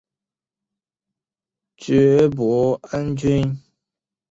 [1.77, 3.55] 爵波恩君。